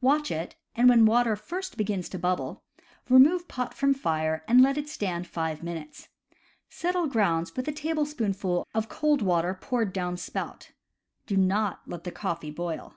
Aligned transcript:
Watch 0.00 0.30
it, 0.30 0.56
and 0.74 0.88
when 0.88 1.04
water 1.04 1.36
first 1.36 1.76
begins 1.76 2.08
to 2.08 2.18
bubble, 2.18 2.62
remove 3.10 3.48
pot 3.48 3.74
from 3.74 3.92
fire 3.92 4.42
and 4.48 4.62
let 4.62 4.78
it 4.78 4.88
stand 4.88 5.26
five 5.26 5.62
minutes. 5.62 6.08
Settle 6.70 7.06
grounds 7.06 7.54
with 7.54 7.68
a 7.68 7.72
tablespoonful 7.72 8.66
of 8.72 8.88
cold 8.88 9.20
water 9.20 9.52
poured 9.60 9.92
down 9.92 10.16
spout. 10.16 10.72
Do 11.26 11.36
not 11.36 11.82
let 11.86 12.04
the 12.04 12.12
coffee 12.12 12.50
boil. 12.50 12.94